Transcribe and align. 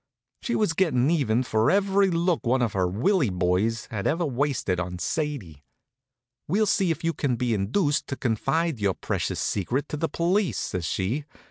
She 0.41 0.55
was 0.55 0.73
gettin' 0.73 1.11
even 1.11 1.43
for 1.43 1.69
every 1.69 2.09
look 2.09 2.43
one 2.43 2.63
of 2.63 2.73
her 2.73 2.87
Willie 2.87 3.29
boys 3.29 3.85
had 3.91 4.07
ever 4.07 4.25
wasted 4.25 4.79
on 4.79 4.97
Sadie. 4.97 5.61
"We'll 6.47 6.65
see 6.65 6.89
if 6.89 7.03
you 7.03 7.11
two 7.11 7.13
can 7.13 7.35
be 7.35 7.53
induced 7.53 8.07
to 8.07 8.15
confide 8.15 8.79
your 8.79 8.95
precious 8.95 9.39
secret 9.39 9.87
to 9.89 9.97
the 9.97 10.09
police," 10.09 10.57
says 10.57 10.85
she. 10.85 11.25